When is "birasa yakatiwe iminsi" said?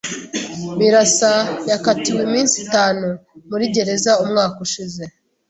0.79-2.55